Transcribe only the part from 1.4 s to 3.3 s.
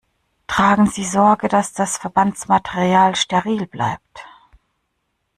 dass das Verbandsmaterial